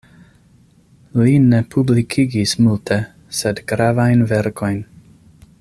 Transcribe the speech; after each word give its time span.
Li 1.23 1.33
ne 1.51 1.59
publikigis 1.75 2.55
multe, 2.69 2.99
sed 3.43 3.65
gravajn 3.73 4.29
verkojn. 4.33 4.85